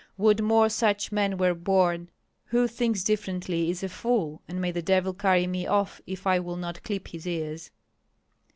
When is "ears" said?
7.27-7.69